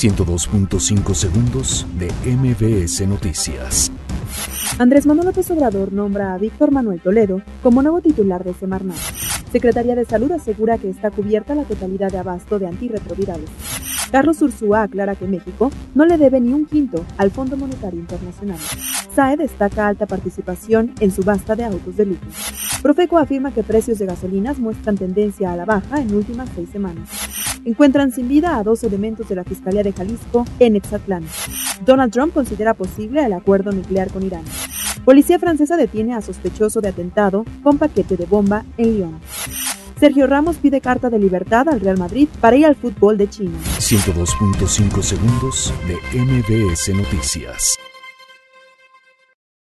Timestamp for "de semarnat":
8.42-8.96